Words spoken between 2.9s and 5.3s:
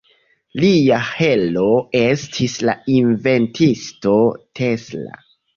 inventisto Tesla.